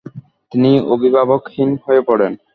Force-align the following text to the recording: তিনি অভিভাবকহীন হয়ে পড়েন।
তিনি 0.51 0.71
অভিভাবকহীন 0.93 1.69
হয়ে 1.85 2.01
পড়েন। 2.07 2.31